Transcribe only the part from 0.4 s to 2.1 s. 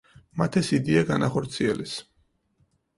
მათ ეს იდეა განახორციელეს.